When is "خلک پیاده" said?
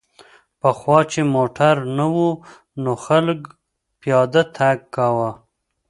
3.05-4.43